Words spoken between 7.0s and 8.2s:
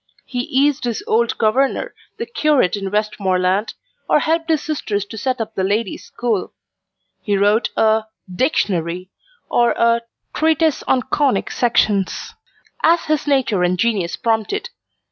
He wrote a